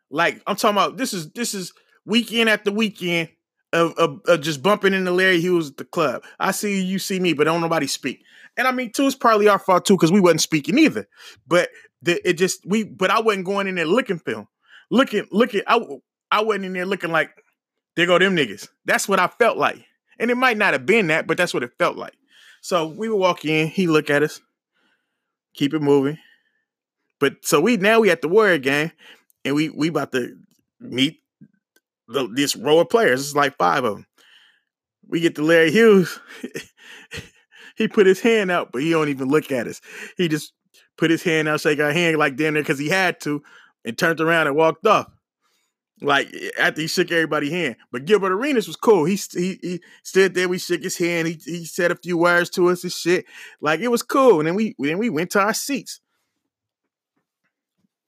Like, 0.09 0.41
I'm 0.45 0.57
talking 0.57 0.75
about 0.75 0.97
this 0.97 1.13
is 1.13 1.31
this 1.31 1.53
is 1.53 1.71
weekend 2.05 2.49
after 2.49 2.71
weekend 2.71 3.29
of, 3.73 3.93
of, 3.93 4.21
of 4.27 4.41
just 4.41 4.61
bumping 4.61 4.93
into 4.93 5.11
Larry 5.11 5.39
Hughes 5.39 5.69
at 5.71 5.77
the 5.77 5.85
club. 5.85 6.23
I 6.39 6.51
see 6.51 6.77
you, 6.77 6.83
you 6.83 6.99
see 6.99 7.19
me, 7.19 7.33
but 7.33 7.45
don't 7.45 7.61
nobody 7.61 7.87
speak. 7.87 8.23
And 8.57 8.67
I 8.67 8.71
mean, 8.71 8.91
too, 8.91 9.07
it's 9.07 9.15
probably 9.15 9.47
our 9.47 9.59
fault 9.59 9.85
too, 9.85 9.95
because 9.95 10.11
we 10.11 10.19
wasn't 10.19 10.41
speaking 10.41 10.77
either. 10.77 11.07
But 11.47 11.69
the, 12.01 12.27
it 12.27 12.33
just 12.33 12.65
we, 12.65 12.83
but 12.83 13.09
I 13.09 13.21
wasn't 13.21 13.45
going 13.45 13.67
in 13.67 13.75
there 13.75 13.85
looking 13.85 14.19
film, 14.19 14.47
looking, 14.89 15.27
looking. 15.31 15.61
I 15.67 15.79
I 16.31 16.41
wasn't 16.41 16.65
in 16.65 16.73
there 16.73 16.85
looking 16.85 17.11
like 17.11 17.31
there 17.95 18.05
go 18.05 18.19
them 18.19 18.35
niggas. 18.35 18.67
That's 18.85 19.07
what 19.07 19.19
I 19.19 19.27
felt 19.27 19.57
like, 19.57 19.85
and 20.19 20.29
it 20.29 20.35
might 20.35 20.57
not 20.57 20.73
have 20.73 20.85
been 20.85 21.07
that, 21.07 21.27
but 21.27 21.37
that's 21.37 21.53
what 21.53 21.63
it 21.63 21.71
felt 21.79 21.97
like. 21.97 22.13
So 22.61 22.87
we 22.87 23.09
would 23.09 23.17
walk 23.17 23.45
in, 23.45 23.67
he 23.67 23.87
look 23.87 24.09
at 24.09 24.23
us, 24.23 24.41
keep 25.53 25.73
it 25.73 25.81
moving. 25.81 26.17
But 27.19 27.45
so 27.45 27.61
we 27.61 27.77
now 27.77 28.01
we 28.01 28.09
at 28.09 28.21
the 28.21 28.27
Warrior 28.27 28.57
game, 28.57 28.91
and 29.45 29.55
we 29.55 29.69
we 29.69 29.87
about 29.87 30.11
to 30.11 30.35
meet 30.79 31.20
the, 32.11 32.27
this 32.33 32.55
row 32.55 32.79
of 32.79 32.89
players. 32.89 33.21
It's 33.21 33.35
like 33.35 33.57
five 33.57 33.83
of 33.83 33.95
them. 33.95 34.05
We 35.07 35.19
get 35.19 35.35
to 35.35 35.43
Larry 35.43 35.71
Hughes. 35.71 36.19
he 37.75 37.87
put 37.87 38.07
his 38.07 38.21
hand 38.21 38.51
out, 38.51 38.71
but 38.71 38.81
he 38.81 38.91
don't 38.91 39.09
even 39.09 39.29
look 39.29 39.51
at 39.51 39.67
us. 39.67 39.81
He 40.17 40.27
just 40.27 40.53
put 40.97 41.11
his 41.11 41.23
hand 41.23 41.47
out, 41.47 41.61
shake 41.61 41.79
our 41.79 41.91
hand 41.91 42.17
like 42.17 42.35
damn 42.35 42.53
near 42.53 42.63
because 42.63 42.79
he 42.79 42.89
had 42.89 43.19
to, 43.21 43.41
and 43.83 43.97
turned 43.97 44.21
around 44.21 44.47
and 44.47 44.55
walked 44.55 44.85
off. 44.85 45.07
Like 46.01 46.29
eh, 46.33 46.49
after 46.59 46.81
he 46.81 46.87
shook 46.87 47.11
everybody's 47.11 47.51
hand. 47.51 47.75
But 47.91 48.05
Gilbert 48.05 48.31
Arenas 48.31 48.67
was 48.67 48.75
cool. 48.75 49.05
He, 49.05 49.19
he 49.33 49.59
he 49.61 49.81
stood 50.03 50.33
there, 50.33 50.49
we 50.49 50.57
shook 50.57 50.83
his 50.83 50.97
hand, 50.97 51.27
he 51.27 51.39
he 51.43 51.65
said 51.65 51.91
a 51.91 51.95
few 51.95 52.17
words 52.17 52.49
to 52.51 52.69
us 52.69 52.83
and 52.83 52.91
shit. 52.91 53.25
Like 53.61 53.79
it 53.81 53.89
was 53.89 54.03
cool. 54.03 54.39
And 54.39 54.47
then 54.47 54.55
we 54.55 54.75
then 54.79 54.97
we 54.97 55.09
went 55.09 55.31
to 55.31 55.41
our 55.41 55.53
seats. 55.53 55.99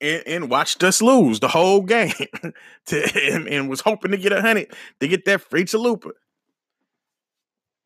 And, 0.03 0.23
and 0.27 0.49
watched 0.49 0.83
us 0.83 1.01
lose 1.01 1.39
the 1.39 1.47
whole 1.47 1.81
game 1.81 2.11
to, 2.87 3.31
and, 3.31 3.47
and 3.47 3.69
was 3.69 3.79
hoping 3.79 4.11
to 4.11 4.17
get 4.17 4.33
a 4.33 4.41
hundred 4.41 4.67
to 4.99 5.07
get 5.07 5.23
that 5.25 5.39
free 5.41 5.63
chalupa. 5.63 6.11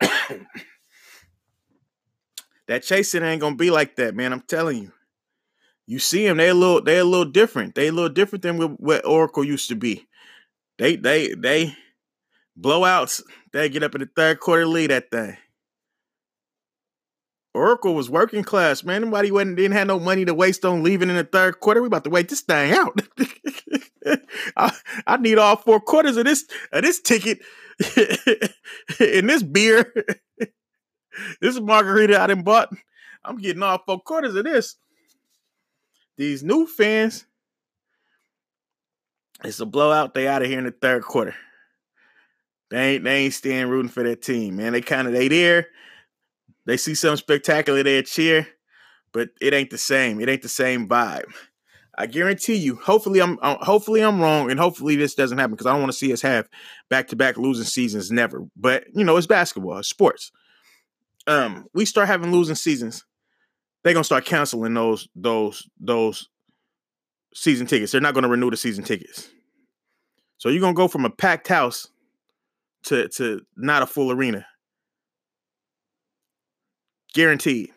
that 2.66 2.82
chasing 2.82 3.22
ain't 3.22 3.40
gonna 3.40 3.54
be 3.54 3.70
like 3.70 3.94
that, 3.96 4.16
man. 4.16 4.32
I'm 4.32 4.40
telling 4.40 4.82
you. 4.82 4.92
You 5.86 5.98
see 5.98 6.26
them, 6.26 6.36
they 6.36 6.48
a 6.48 6.54
little, 6.54 6.82
they 6.82 6.98
a 6.98 7.04
little 7.04 7.30
different. 7.30 7.74
They 7.74 7.86
a 7.86 7.92
little 7.92 8.10
different 8.10 8.42
than 8.42 8.58
what 8.58 9.06
Oracle 9.06 9.42
used 9.42 9.68
to 9.70 9.74
be. 9.74 10.06
They, 10.76 10.96
they, 10.96 11.32
they 11.34 11.74
blowouts. 12.60 13.22
They 13.52 13.70
get 13.70 13.82
up 13.84 13.94
in 13.94 14.02
the 14.02 14.10
third 14.14 14.38
quarter 14.40 14.66
lead 14.66 14.90
that 14.90 15.10
thing. 15.10 15.38
Oracle 17.54 17.94
was 17.94 18.10
working 18.10 18.44
class, 18.44 18.84
man. 18.84 19.02
Nobody 19.02 19.30
wasn't 19.30 19.56
didn't 19.56 19.76
have 19.76 19.86
no 19.86 19.98
money 19.98 20.24
to 20.24 20.34
waste 20.34 20.64
on 20.64 20.82
leaving 20.82 21.08
in 21.08 21.16
the 21.16 21.24
third 21.24 21.60
quarter. 21.60 21.80
We 21.80 21.86
about 21.86 22.04
to 22.04 22.10
wait 22.10 22.28
this 22.28 22.42
thing 22.42 22.72
out. 22.72 23.00
I, 24.56 24.74
I, 25.06 25.16
need 25.16 25.38
all 25.38 25.56
four 25.56 25.80
quarters 25.80 26.16
of 26.16 26.24
this 26.24 26.44
of 26.72 26.82
this 26.82 27.00
ticket 27.00 27.40
and 29.00 29.28
this 29.28 29.42
beer. 29.42 29.92
this 31.40 31.58
margarita 31.60 32.20
I 32.20 32.26
done 32.26 32.42
bought. 32.42 32.70
I'm 33.24 33.38
getting 33.38 33.62
all 33.62 33.82
four 33.84 34.00
quarters 34.00 34.34
of 34.34 34.44
this. 34.44 34.76
These 36.16 36.42
new 36.42 36.66
fans, 36.66 37.26
it's 39.44 39.60
a 39.60 39.66
blowout. 39.66 40.14
They 40.14 40.26
out 40.26 40.42
of 40.42 40.48
here 40.48 40.58
in 40.58 40.64
the 40.64 40.70
third 40.70 41.02
quarter. 41.02 41.34
They 42.70 42.94
ain't 42.94 43.04
they 43.04 43.16
ain't 43.16 43.34
staying 43.34 43.68
rooting 43.68 43.90
for 43.90 44.02
that 44.02 44.22
team, 44.22 44.56
man. 44.56 44.72
They 44.72 44.80
kind 44.80 45.06
of 45.06 45.14
they 45.14 45.28
there. 45.28 45.68
They 46.68 46.76
see 46.76 46.94
something 46.94 47.16
spectacular, 47.16 47.82
they 47.82 48.00
cheer, 48.04 48.46
but 49.12 49.30
it 49.40 49.52
ain't 49.52 49.70
the 49.70 49.78
same. 49.78 50.20
It 50.20 50.28
ain't 50.28 50.42
the 50.42 50.48
same 50.48 50.88
vibe. 50.88 51.32
I 51.96 52.06
guarantee 52.06 52.54
you. 52.54 52.76
Hopefully, 52.76 53.20
I'm 53.20 53.40
uh, 53.42 53.56
hopefully 53.64 54.02
I'm 54.02 54.20
wrong, 54.20 54.52
and 54.52 54.60
hopefully 54.60 54.94
this 54.94 55.16
doesn't 55.16 55.38
happen 55.38 55.54
because 55.54 55.66
I 55.66 55.72
don't 55.72 55.80
want 55.80 55.90
to 55.90 55.98
see 55.98 56.12
us 56.12 56.22
have 56.22 56.48
back 56.88 57.08
to 57.08 57.16
back 57.16 57.36
losing 57.36 57.64
seasons. 57.64 58.12
Never. 58.12 58.44
But 58.56 58.84
you 58.94 59.02
know, 59.02 59.16
it's 59.16 59.26
basketball, 59.26 59.78
it's 59.78 59.88
sports 59.88 60.30
um 61.28 61.66
we 61.74 61.84
start 61.84 62.08
having 62.08 62.32
losing 62.32 62.56
seasons, 62.56 63.04
they're 63.84 63.92
gonna 63.92 64.02
start 64.02 64.24
canceling 64.24 64.74
those 64.74 65.08
those 65.14 65.68
those 65.78 66.28
season 67.34 67.66
tickets. 67.66 67.92
They're 67.92 68.00
not 68.00 68.14
gonna 68.14 68.28
renew 68.28 68.50
the 68.50 68.56
season 68.56 68.82
tickets. 68.82 69.28
So 70.38 70.48
you're 70.48 70.60
gonna 70.60 70.74
go 70.74 70.88
from 70.88 71.04
a 71.04 71.10
packed 71.10 71.48
house 71.48 71.88
to 72.84 73.08
to 73.10 73.42
not 73.56 73.82
a 73.82 73.86
full 73.86 74.10
arena. 74.10 74.46
Guaranteed. 77.18 77.72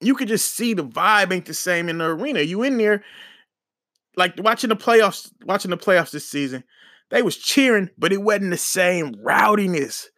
You 0.00 0.14
could 0.14 0.28
just 0.28 0.54
see 0.54 0.72
the 0.72 0.82
vibe 0.82 1.30
ain't 1.30 1.44
the 1.44 1.52
same 1.52 1.90
in 1.90 1.98
the 1.98 2.06
arena. 2.06 2.40
You 2.40 2.62
in 2.62 2.78
there, 2.78 3.04
like 4.16 4.32
watching 4.38 4.70
the 4.70 4.76
playoffs, 4.76 5.30
watching 5.44 5.70
the 5.70 5.76
playoffs 5.76 6.12
this 6.12 6.26
season. 6.26 6.64
They 7.10 7.20
was 7.20 7.36
cheering, 7.36 7.90
but 7.98 8.10
it 8.10 8.22
wasn't 8.22 8.52
the 8.52 8.56
same 8.56 9.14
rowdiness 9.22 10.08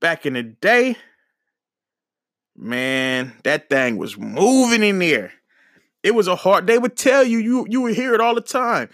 back 0.00 0.24
in 0.24 0.32
the 0.32 0.42
day, 0.42 0.96
man, 2.56 3.34
that 3.44 3.68
thing 3.68 3.98
was 3.98 4.16
moving 4.16 4.82
in 4.82 5.00
there. 5.00 5.34
It 6.02 6.14
was 6.14 6.28
a 6.28 6.36
hard. 6.36 6.66
They 6.66 6.78
would 6.78 6.96
tell 6.96 7.24
you, 7.24 7.36
you 7.36 7.66
you 7.68 7.82
would 7.82 7.94
hear 7.94 8.14
it 8.14 8.22
all 8.22 8.34
the 8.34 8.40
time. 8.40 8.88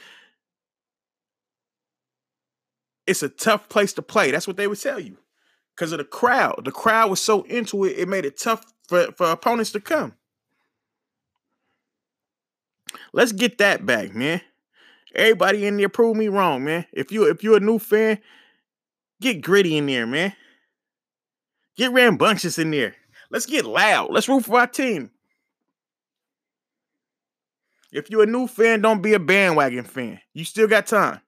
It's 3.06 3.22
a 3.22 3.28
tough 3.28 3.68
place 3.68 3.92
to 3.92 4.02
play. 4.02 4.32
That's 4.32 4.48
what 4.48 4.56
they 4.56 4.66
would 4.66 4.80
tell 4.80 4.98
you, 4.98 5.18
because 5.76 5.92
of 5.92 5.98
the 5.98 6.04
crowd. 6.04 6.62
The 6.64 6.72
crowd 6.72 7.10
was 7.10 7.20
so 7.20 7.42
into 7.42 7.84
it, 7.84 7.98
it 7.98 8.08
made 8.08 8.24
it 8.24 8.38
tough 8.38 8.64
for 8.88 9.12
for 9.12 9.30
opponents 9.30 9.72
to 9.72 9.80
come. 9.80 10.14
Let's 13.12 13.32
get 13.32 13.58
that 13.58 13.84
back, 13.84 14.14
man. 14.14 14.40
Everybody 15.14 15.66
in 15.66 15.76
there 15.76 15.88
prove 15.88 16.16
me 16.16 16.28
wrong, 16.28 16.64
man. 16.64 16.86
If 16.92 17.12
you 17.12 17.28
if 17.28 17.42
you're 17.42 17.58
a 17.58 17.60
new 17.60 17.78
fan, 17.78 18.18
get 19.20 19.42
gritty 19.42 19.76
in 19.76 19.86
there, 19.86 20.06
man. 20.06 20.34
Get 21.76 21.92
rambunctious 21.92 22.58
in 22.58 22.70
there. 22.70 22.94
Let's 23.30 23.46
get 23.46 23.66
loud. 23.66 24.10
Let's 24.10 24.28
root 24.28 24.44
for 24.44 24.58
our 24.58 24.66
team. 24.66 25.10
If 27.92 28.10
you're 28.10 28.22
a 28.22 28.26
new 28.26 28.46
fan, 28.46 28.80
don't 28.82 29.02
be 29.02 29.14
a 29.14 29.18
bandwagon 29.18 29.84
fan. 29.84 30.20
You 30.32 30.44
still 30.44 30.68
got 30.68 30.86
time. 30.86 31.20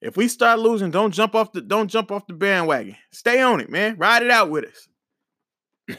If 0.00 0.16
we 0.16 0.28
start 0.28 0.60
losing, 0.60 0.90
don't 0.90 1.12
jump 1.12 1.34
off 1.34 1.52
the 1.52 1.60
don't 1.60 1.88
jump 1.88 2.10
off 2.10 2.26
the 2.26 2.32
bandwagon. 2.32 2.96
Stay 3.12 3.42
on 3.42 3.60
it, 3.60 3.68
man. 3.68 3.96
Ride 3.98 4.22
it 4.22 4.30
out 4.30 4.50
with 4.50 4.64
us. 4.64 4.88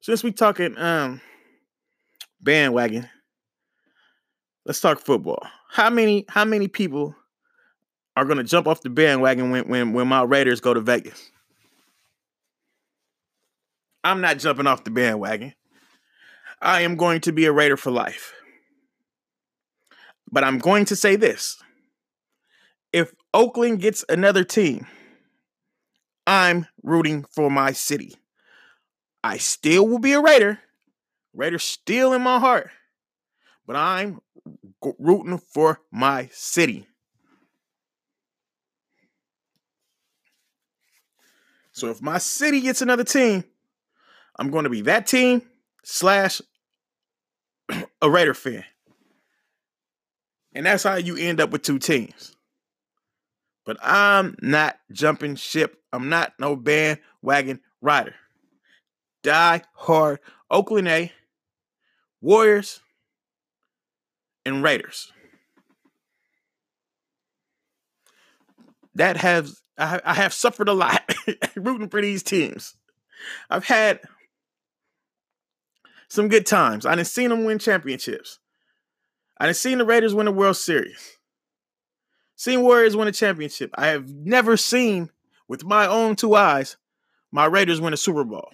Since 0.00 0.22
we 0.22 0.30
talking 0.32 0.78
um 0.78 1.20
bandwagon, 2.40 3.08
let's 4.64 4.80
talk 4.80 5.00
football. 5.00 5.44
How 5.70 5.90
many 5.90 6.24
how 6.28 6.44
many 6.44 6.68
people 6.68 7.16
are 8.16 8.24
gonna 8.24 8.44
jump 8.44 8.66
off 8.66 8.82
the 8.82 8.90
bandwagon 8.90 9.50
when 9.50 9.68
when 9.68 9.92
when 9.92 10.08
my 10.08 10.22
Raiders 10.22 10.60
go 10.60 10.74
to 10.74 10.80
Vegas. 10.80 11.30
I'm 14.04 14.20
not 14.20 14.38
jumping 14.38 14.66
off 14.66 14.84
the 14.84 14.90
bandwagon. 14.90 15.54
I 16.60 16.82
am 16.82 16.96
going 16.96 17.20
to 17.22 17.32
be 17.32 17.46
a 17.46 17.52
Raider 17.52 17.76
for 17.76 17.90
life. 17.90 18.32
But 20.34 20.42
I'm 20.42 20.58
going 20.58 20.84
to 20.86 20.96
say 20.96 21.14
this. 21.14 21.62
If 22.92 23.14
Oakland 23.32 23.80
gets 23.80 24.04
another 24.08 24.42
team, 24.42 24.88
I'm 26.26 26.66
rooting 26.82 27.24
for 27.30 27.52
my 27.52 27.70
city. 27.70 28.16
I 29.22 29.36
still 29.36 29.86
will 29.86 30.00
be 30.00 30.12
a 30.12 30.20
Raider. 30.20 30.58
Raider 31.34 31.60
still 31.60 32.12
in 32.14 32.22
my 32.22 32.40
heart. 32.40 32.70
But 33.64 33.76
I'm 33.76 34.20
rooting 34.98 35.38
for 35.38 35.80
my 35.92 36.28
city. 36.32 36.88
So 41.70 41.90
if 41.90 42.02
my 42.02 42.18
city 42.18 42.60
gets 42.60 42.82
another 42.82 43.04
team, 43.04 43.44
I'm 44.36 44.50
going 44.50 44.64
to 44.64 44.70
be 44.70 44.80
that 44.80 45.06
team 45.06 45.42
slash 45.84 46.42
a 48.02 48.10
Raider 48.10 48.34
fan. 48.34 48.64
And 50.54 50.66
that's 50.66 50.84
how 50.84 50.96
you 50.96 51.16
end 51.16 51.40
up 51.40 51.50
with 51.50 51.62
two 51.62 51.78
teams. 51.78 52.36
But 53.66 53.78
I'm 53.82 54.36
not 54.40 54.76
jumping 54.92 55.36
ship. 55.36 55.78
I'm 55.92 56.08
not 56.08 56.34
no 56.38 56.54
bandwagon 56.54 57.60
rider. 57.80 58.14
Die 59.22 59.62
hard 59.74 60.20
Oakland 60.50 60.88
A, 60.88 61.12
Warriors, 62.20 62.80
and 64.44 64.62
Raiders. 64.62 65.12
That 68.94 69.16
has 69.16 69.62
I, 69.78 70.00
I 70.04 70.14
have 70.14 70.32
suffered 70.32 70.68
a 70.68 70.72
lot 70.72 71.14
rooting 71.56 71.88
for 71.88 72.00
these 72.00 72.22
teams. 72.22 72.76
I've 73.50 73.64
had 73.64 74.00
some 76.08 76.28
good 76.28 76.46
times. 76.46 76.86
I 76.86 76.94
didn't 76.94 77.08
seen 77.08 77.30
them 77.30 77.44
win 77.44 77.58
championships. 77.58 78.38
I 79.38 79.46
didn't 79.46 79.56
seen 79.56 79.78
the 79.78 79.84
Raiders 79.84 80.14
win 80.14 80.26
the 80.26 80.32
World 80.32 80.56
Series. 80.56 81.18
Seen 82.36 82.62
Warriors 82.62 82.96
win 82.96 83.08
a 83.08 83.12
championship. 83.12 83.70
I 83.74 83.88
have 83.88 84.08
never 84.08 84.56
seen 84.56 85.10
with 85.48 85.64
my 85.64 85.86
own 85.86 86.16
two 86.16 86.34
eyes 86.34 86.76
my 87.34 87.46
Raiders 87.46 87.80
win 87.80 87.92
a 87.92 87.96
Super 87.96 88.22
Bowl. 88.22 88.48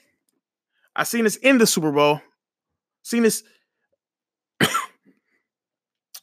I 0.96 1.04
seen 1.04 1.24
this 1.24 1.36
in 1.36 1.58
the 1.58 1.66
Super 1.66 1.92
Bowl. 1.92 2.22
Seen 3.02 3.22
this 3.24 3.42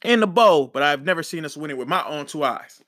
in 0.04 0.18
the 0.18 0.26
bowl, 0.26 0.66
but 0.66 0.82
I've 0.82 1.04
never 1.04 1.22
seen 1.22 1.44
us 1.44 1.56
win 1.56 1.70
it 1.70 1.78
with 1.78 1.86
my 1.86 2.04
own 2.04 2.26
two 2.26 2.42
eyes. 2.42 2.82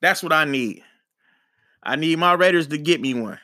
That's 0.00 0.22
what 0.22 0.32
I 0.32 0.46
need. 0.46 0.82
I 1.82 1.96
need 1.96 2.18
my 2.18 2.32
Raiders 2.32 2.68
to 2.68 2.78
get 2.78 3.02
me 3.02 3.12
one. 3.12 3.38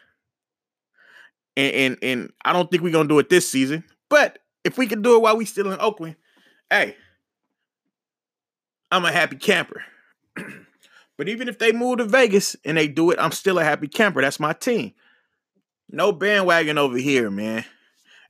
And 1.55 1.75
and, 1.75 1.99
and 2.03 2.33
I 2.47 2.55
don't 2.55 2.71
think 2.71 2.83
we're 2.83 2.93
gonna 2.93 3.09
do 3.11 3.19
it 3.19 3.29
this 3.29 3.51
season. 3.51 3.85
But 4.09 4.39
if 4.69 4.79
we 4.79 4.87
can 4.87 5.03
do 5.03 5.17
it 5.17 5.23
while 5.23 5.37
we 5.37 5.45
still 5.45 5.73
in 5.73 5.81
Oakland, 5.81 6.17
hey, 6.71 6.95
I'm 8.91 9.05
a 9.05 9.11
happy 9.11 9.37
camper. 9.37 9.83
but 11.17 11.29
even 11.29 11.49
if 11.49 11.59
they 11.59 11.73
move 11.73 11.99
to 11.99 12.05
Vegas 12.05 12.55
and 12.65 12.77
they 12.77 12.87
do 12.87 13.11
it, 13.11 13.19
I'm 13.19 13.33
still 13.33 13.59
a 13.59 13.65
happy 13.65 13.89
camper. 13.89 14.23
That's 14.23 14.39
my 14.39 14.53
team. 14.53 14.93
No 15.91 16.13
bandwagon 16.13 16.79
over 16.79 16.99
here, 16.99 17.31
man. 17.31 17.65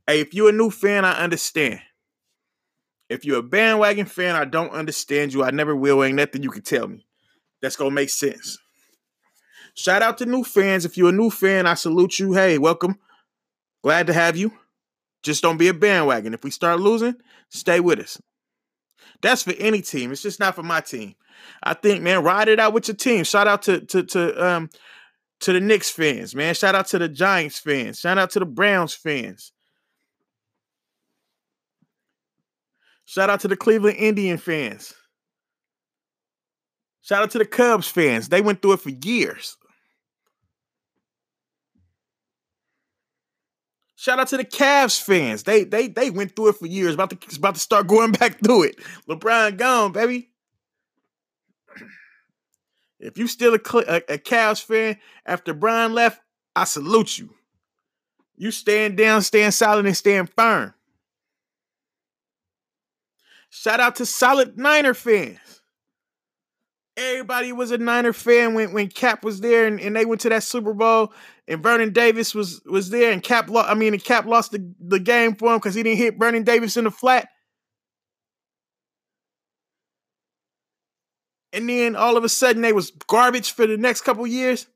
Hey, 0.07 0.21
if 0.21 0.33
you're 0.33 0.51
a 0.51 0.53
new 0.53 0.71
fan, 0.71 1.05
I 1.05 1.13
understand. 1.23 1.81
If 3.09 3.25
you're 3.25 3.41
a 3.41 3.43
bandwagon 3.43 4.07
fan, 4.07 4.37
I 4.37 4.45
don't 4.45 4.71
understand 4.71 5.33
you. 5.33 5.43
I 5.43 5.51
never 5.51 5.75
will. 5.75 6.05
Ain't 6.05 6.17
nothing 6.17 6.43
you 6.43 6.51
can 6.51 6.63
tell 6.63 6.87
me 6.87 7.05
that's 7.61 7.77
gonna 7.77 7.91
make 7.91 8.11
sense. 8.11 8.59
Shout 9.75 10.03
out 10.03 10.19
to 10.19 10.27
new 10.27 10.45
fans. 10.45 10.85
If 10.85 10.97
you're 10.97 11.11
a 11.11 11.13
new 11.13 11.31
fan, 11.31 11.67
I 11.67 11.75
salute 11.75 12.19
you. 12.19 12.33
Hey, 12.35 12.59
welcome. 12.59 12.99
Glad 13.83 14.07
to 14.09 14.13
have 14.13 14.37
you. 14.37 14.53
Just 15.23 15.43
don't 15.43 15.57
be 15.57 15.69
a 15.69 15.75
bandwagon. 15.75 16.35
If 16.35 16.45
we 16.45 16.51
start 16.51 16.81
losing, 16.81 17.17
stay 17.51 17.81
with 17.81 17.99
us. 17.99 18.21
That's 19.21 19.43
for 19.43 19.55
any 19.59 19.83
team. 19.83 20.13
It's 20.13 20.23
just 20.23 20.41
not 20.41 20.55
for 20.55 20.63
my 20.63 20.81
team. 20.81 21.15
I 21.63 21.75
think, 21.75 22.03
man, 22.03 22.23
ride 22.23 22.49
it 22.49 22.61
out 22.61 22.73
with 22.73 22.89
your 22.89 22.97
team. 22.97 23.25
Shout 23.25 23.49
out 23.49 23.63
to 23.63 23.81
to 23.81 24.03
to 24.05 24.47
um 24.47 24.71
to 25.41 25.53
the 25.53 25.61
Knicks 25.61 25.91
fans, 25.91 26.35
man. 26.35 26.55
Shout 26.55 26.75
out 26.75 26.87
to 26.89 26.99
the 26.99 27.09
Giants 27.09 27.59
fans. 27.59 27.99
Shout 27.99 28.19
out 28.19 28.31
to 28.31 28.41
the 28.41 28.47
Browns 28.47 28.95
fans. 28.95 29.53
Shout 33.07 33.31
out 33.31 33.41
to 33.41 33.49
the 33.49 33.57
Cleveland 33.57 33.97
Indian 33.97 34.37
fans. 34.37 34.95
Shout 37.01 37.23
out 37.23 37.31
to 37.31 37.39
the 37.39 37.47
Cubs 37.47 37.89
fans. 37.89 38.29
They 38.29 38.43
went 38.43 38.61
through 38.61 38.75
it 38.75 38.81
for 38.81 38.91
years. 38.91 39.57
Shout 44.01 44.21
out 44.21 44.29
to 44.29 44.37
the 44.37 44.45
Cavs 44.45 45.03
fans. 45.03 45.43
They 45.43 45.65
they 45.65 45.89
they 45.89 46.09
went 46.09 46.37
through 46.37 46.51
it 46.51 46.57
for 46.57 46.67
years. 46.67 46.95
About 46.95 47.11
to 47.11 47.37
about 47.37 47.55
to 47.55 47.61
start 47.61 47.89
going 47.89 48.13
back 48.21 48.39
through 48.39 48.63
it. 48.63 48.77
LeBron 49.09 49.57
gone, 49.57 49.93
baby. 49.93 50.31
If 53.01 53.17
you 53.17 53.29
still 53.29 53.55
a, 53.55 53.59
a, 53.59 53.97
a 54.15 54.19
Cavs 54.19 54.63
fan 54.65 54.99
after 55.27 55.53
Bron 55.53 55.95
left, 55.95 56.21
I 56.55 56.65
salute 56.65 57.19
you. 57.19 57.31
You 58.37 58.51
stand 58.51 58.97
down, 58.97 59.23
stand 59.23 59.55
solid, 59.55 59.87
and 59.87 59.97
stand 59.97 60.31
firm. 60.31 60.75
Shout 63.51 63.79
out 63.79 63.97
to 63.97 64.07
solid 64.07 64.59
Niner 64.59 64.95
fans. 64.95 65.58
Everybody 66.99 67.53
was 67.53 67.71
a 67.71 67.79
Niner 67.79 68.13
fan 68.13 68.55
when, 68.55 68.73
when 68.73 68.89
Kap 68.89 69.23
was 69.23 69.41
there 69.41 69.69
and, 69.69 69.81
and 69.81 69.95
they 69.95 70.05
went 70.05 70.21
to 70.23 70.29
that 70.31 70.43
Super 70.43 70.75
Bowl 70.75 71.13
and 71.47 71.63
Vernon 71.63 71.93
Davis 71.93 72.35
was 72.35 72.61
was 72.67 72.91
there 72.91 73.13
and 73.13 73.23
Kap 73.23 73.49
lost. 73.49 73.71
I 73.71 73.75
mean, 73.75 73.95
and 73.95 74.03
Kap 74.03 74.27
lost 74.27 74.51
the, 74.51 74.75
the 74.81 74.99
game 74.99 75.37
for 75.37 75.53
him 75.53 75.59
because 75.59 75.77
he 75.77 75.85
didn't 75.85 75.99
hit 75.99 76.19
Vernon 76.19 76.43
Davis 76.43 76.77
in 76.77 76.85
the 76.85 76.91
flat. 76.91 77.29
And 81.53 81.69
then 81.69 81.95
all 81.95 82.17
of 82.17 82.25
a 82.25 82.29
sudden 82.29 82.63
they 82.63 82.73
was 82.73 82.91
garbage 83.07 83.53
for 83.53 83.67
the 83.67 83.77
next 83.77 84.01
couple 84.01 84.27
years, 84.27 84.67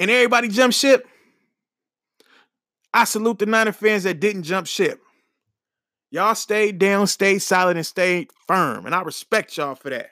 and 0.00 0.10
everybody 0.10 0.48
jumped 0.48 0.76
ship. 0.76 1.06
I 2.92 3.04
salute 3.04 3.38
the 3.38 3.46
Niner 3.46 3.72
fans 3.72 4.02
that 4.02 4.18
didn't 4.18 4.42
jump 4.42 4.66
ship. 4.66 5.00
Y'all 6.10 6.34
stayed 6.34 6.80
down, 6.80 7.06
stayed 7.06 7.38
solid, 7.38 7.76
and 7.76 7.86
stayed 7.86 8.30
firm. 8.48 8.84
And 8.84 8.96
I 8.96 9.02
respect 9.02 9.56
y'all 9.56 9.76
for 9.76 9.90
that. 9.90 10.10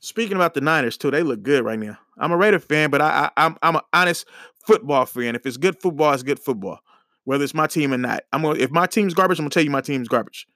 Speaking 0.00 0.36
about 0.36 0.54
the 0.54 0.60
Niners 0.60 0.96
too, 0.96 1.10
they 1.10 1.22
look 1.22 1.42
good 1.42 1.64
right 1.64 1.78
now. 1.78 1.98
I'm 2.18 2.32
a 2.32 2.36
Raider 2.36 2.58
fan, 2.58 2.90
but 2.90 3.00
I, 3.00 3.30
I 3.36 3.44
am 3.44 3.52
I'm, 3.52 3.58
I'm 3.62 3.76
an 3.76 3.82
honest 3.92 4.26
football 4.66 5.06
fan. 5.06 5.34
If 5.34 5.46
it's 5.46 5.56
good 5.56 5.80
football, 5.80 6.12
it's 6.12 6.22
good 6.22 6.38
football. 6.38 6.80
Whether 7.24 7.44
it's 7.44 7.54
my 7.54 7.66
team 7.66 7.92
or 7.92 7.98
not. 7.98 8.22
I'm 8.32 8.42
gonna 8.42 8.58
if 8.58 8.70
my 8.70 8.86
team's 8.86 9.14
garbage, 9.14 9.38
I'm 9.38 9.44
gonna 9.44 9.50
tell 9.50 9.64
you 9.64 9.70
my 9.70 9.80
team's 9.80 10.08
garbage. 10.08 10.46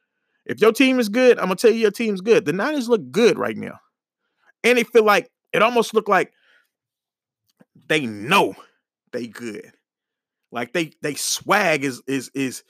If 0.47 0.61
your 0.61 0.73
team 0.73 0.99
is 0.99 1.09
good, 1.09 1.39
I'm 1.39 1.47
gonna 1.47 1.57
tell 1.57 1.71
you 1.71 1.79
your 1.79 1.91
team's 1.91 2.21
good. 2.21 2.45
The 2.45 2.53
Niners 2.53 2.89
look 2.89 3.11
good 3.11 3.39
right 3.39 3.57
now. 3.57 3.79
And 4.65 4.79
they 4.79 4.85
feel 4.85 5.05
like 5.05 5.31
it 5.53 5.63
almost 5.63 5.93
look 5.93 6.09
like 6.09 6.33
they 7.89 8.07
know 8.07 8.55
they 9.13 9.27
good. 9.27 9.73
Like 10.51 10.73
they 10.73 10.93
they 11.03 11.15
swag 11.15 11.85
is 11.85 12.03
is 12.07 12.31
is 12.35 12.63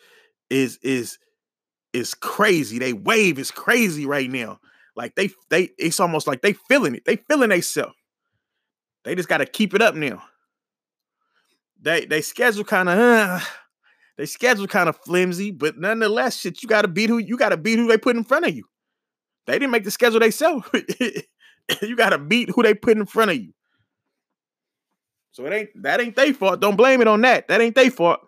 is 0.50 0.78
is 0.82 1.18
is 1.92 2.14
crazy. 2.14 2.78
They 2.78 2.92
wave 2.92 3.38
is 3.38 3.50
crazy 3.50 4.06
right 4.06 4.30
now. 4.30 4.58
Like 4.94 5.14
they 5.14 5.31
they 5.48 5.70
it's 5.78 6.00
almost 6.00 6.26
like 6.26 6.42
they 6.42 6.52
feeling 6.52 6.94
it. 6.94 7.05
They 7.05 7.16
feeling 7.16 7.50
themselves. 7.50 7.94
They 9.05 9.14
just 9.14 9.28
got 9.28 9.38
to 9.38 9.46
keep 9.46 9.74
it 9.74 9.83
up 9.83 9.94
now. 9.94 10.22
They 11.81 12.05
they 12.05 12.20
schedule 12.20 12.64
kind 12.64 12.88
of 12.88 12.98
uh, 12.98 13.40
they 14.16 14.26
schedule 14.26 14.66
kind 14.66 14.88
of 14.88 14.96
flimsy, 14.96 15.50
but 15.50 15.78
nonetheless, 15.78 16.38
shit, 16.38 16.62
you 16.62 16.68
got 16.68 16.83
to 16.83 16.88
beat 16.88 17.09
who 17.09 17.18
you 17.18 17.37
got 17.37 17.48
to 17.48 17.57
beat 17.57 17.78
who 17.78 17.88
they 17.88 17.98
put 17.98 18.16
in 18.16 18.24
front 18.24 18.46
of 18.46 18.55
you. 18.55 18.64
They 19.46 19.55
didn't 19.55 19.70
make 19.70 19.85
the 19.85 19.90
schedule 19.90 20.20
they 20.20 20.26
themselves. 20.26 20.68
you 21.83 21.96
got 21.96 22.11
to 22.11 22.18
beat 22.18 22.50
who 22.50 22.62
they 22.62 22.74
put 22.74 22.96
in 22.96 23.07
front 23.07 23.31
of 23.33 23.37
you. 23.38 23.52
So 25.33 25.46
it 25.46 25.52
ain't 25.52 25.83
that 25.83 26.00
ain't 26.00 26.14
their 26.14 26.35
fault. 26.35 26.61
Don't 26.61 26.76
blame 26.76 27.00
it 27.00 27.09
on 27.09 27.22
that. 27.22 27.48
That 27.48 27.61
ain't 27.61 27.74
their 27.74 27.90
fault. 27.90 28.20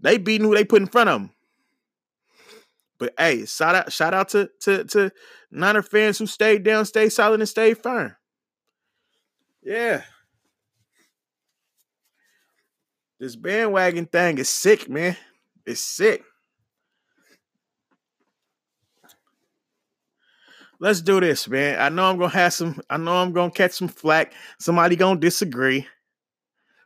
They 0.00 0.16
beating 0.16 0.46
who 0.46 0.54
they 0.54 0.64
put 0.64 0.80
in 0.80 0.88
front 0.88 1.10
of 1.10 1.20
them. 1.20 1.30
But 3.00 3.14
hey, 3.18 3.46
shout 3.46 3.74
out, 3.74 3.90
shout 3.90 4.12
out 4.12 4.28
to 4.28 4.50
to 4.60 4.84
to 4.84 5.10
Niner 5.50 5.82
fans 5.82 6.18
who 6.18 6.26
stayed 6.26 6.62
down, 6.62 6.84
stayed 6.84 7.08
solid, 7.08 7.40
and 7.40 7.48
stayed 7.48 7.78
firm. 7.78 8.14
Yeah. 9.62 10.02
This 13.18 13.36
bandwagon 13.36 14.04
thing 14.04 14.36
is 14.36 14.50
sick, 14.50 14.88
man. 14.88 15.16
It's 15.64 15.80
sick. 15.80 16.22
Let's 20.78 21.00
do 21.00 21.20
this, 21.20 21.48
man. 21.48 21.80
I 21.80 21.88
know 21.88 22.04
I'm 22.04 22.18
gonna 22.18 22.30
have 22.30 22.52
some, 22.52 22.80
I 22.88 22.98
know 22.98 23.16
I'm 23.16 23.32
gonna 23.32 23.50
catch 23.50 23.72
some 23.72 23.88
flack. 23.88 24.32
Somebody 24.58 24.96
gonna 24.96 25.20
disagree. 25.20 25.86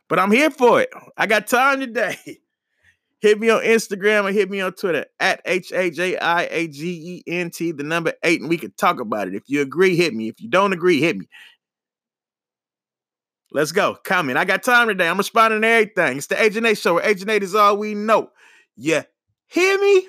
But 0.07 0.19
I'm 0.19 0.31
here 0.31 0.51
for 0.51 0.81
it. 0.81 0.89
I 1.17 1.27
got 1.27 1.47
time 1.47 1.81
today. 1.81 2.17
Hit 3.21 3.39
me 3.39 3.49
on 3.49 3.63
Instagram 3.63 4.25
or 4.25 4.31
hit 4.31 4.49
me 4.49 4.61
on 4.61 4.73
Twitter 4.73 5.05
at 5.19 5.41
H 5.45 5.71
A 5.71 5.89
J 5.89 6.17
I 6.17 6.43
A 6.43 6.67
G 6.67 7.23
E 7.25 7.31
N 7.31 7.49
T, 7.49 7.71
the 7.71 7.83
number 7.83 8.13
eight, 8.23 8.41
and 8.41 8.49
we 8.49 8.57
can 8.57 8.71
talk 8.77 8.99
about 8.99 9.27
it. 9.27 9.35
If 9.35 9.43
you 9.47 9.61
agree, 9.61 9.95
hit 9.95 10.13
me. 10.13 10.27
If 10.27 10.41
you 10.41 10.49
don't 10.49 10.73
agree, 10.73 10.99
hit 10.99 11.17
me. 11.17 11.27
Let's 13.51 13.71
go. 13.71 13.95
Comment. 14.03 14.37
I 14.37 14.43
got 14.43 14.63
time 14.63 14.89
today. 14.89 15.07
I'm 15.07 15.17
responding 15.17 15.61
to 15.61 15.67
everything. 15.67 16.17
It's 16.17 16.27
the 16.27 16.41
Agent 16.41 16.65
8 16.65 16.77
show 16.77 16.95
where 16.95 17.05
Agent 17.05 17.31
8 17.31 17.41
is 17.41 17.55
all 17.55 17.77
we 17.77 17.93
know. 17.93 18.29
Yeah. 18.75 19.03
Hear 19.47 19.79
me? 19.79 20.07